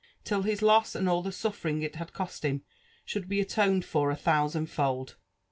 till 0.23 0.41
his 0.41 0.63
loss 0.63 0.95
and 0.95 1.07
M 1.07 1.21
the 1.21 1.31
suffering 1.31 1.83
it 1.83 1.97
had 1.97 2.11
cost 2.11 2.43
him 2.43 2.63
should 3.05 3.29
be 3.29 3.39
atoned 3.39 3.83
4or 3.83 4.11
a 4.11 4.15
thousand* 4.15 4.65
fold. 4.65 5.15